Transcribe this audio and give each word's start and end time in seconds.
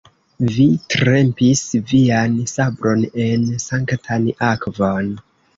vi 0.53 0.63
trempis 0.93 1.61
vian 1.93 2.39
sabron 2.53 3.05
en 3.27 3.47
sanktan 3.69 4.29
akvon. 4.49 5.17